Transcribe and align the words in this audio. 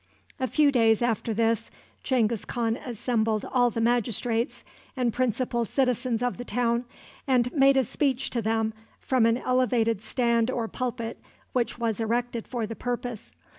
A 0.39 0.47
few 0.47 0.71
days 0.71 1.03
after 1.03 1.31
this 1.31 1.69
Genghis 2.01 2.43
Khan 2.43 2.75
assembled 2.75 3.45
all 3.45 3.69
the 3.69 3.79
magistrates 3.79 4.63
and 4.97 5.13
principal 5.13 5.63
citizens 5.63 6.23
of 6.23 6.37
the 6.37 6.43
town, 6.43 6.85
and 7.27 7.53
made 7.53 7.77
a 7.77 7.83
speech 7.83 8.31
to 8.31 8.41
them 8.41 8.73
from 8.99 9.27
an 9.27 9.37
elevated 9.37 10.01
stand 10.01 10.49
or 10.49 10.67
pulpit 10.67 11.19
which 11.53 11.77
was 11.77 11.99
erected 11.99 12.47
for 12.47 12.65
the 12.65 12.75
purpose. 12.75 13.31